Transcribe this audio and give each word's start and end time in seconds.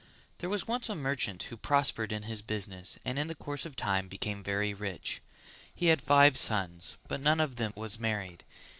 There 0.39 0.49
was 0.49 0.67
once 0.67 0.89
a 0.89 0.95
merchant 0.95 1.43
who 1.43 1.57
prospered 1.57 2.11
in 2.11 2.23
his 2.23 2.41
business 2.41 2.97
and 3.05 3.19
in 3.19 3.27
the 3.27 3.35
course 3.35 3.67
of 3.67 3.75
time 3.75 4.07
became 4.07 4.41
very 4.43 4.73
rich. 4.73 5.21
He 5.75 5.89
had 5.93 6.01
five 6.01 6.37
sons 6.39 6.97
but 7.07 7.21
none 7.21 7.39
of 7.39 7.57
them 7.57 7.71
was 7.75 7.99
married. 7.99 8.43